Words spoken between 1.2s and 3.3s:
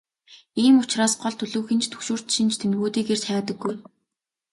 гол төлөв хэн ч түгшүүрт шинж тэмдгүүдийг эрж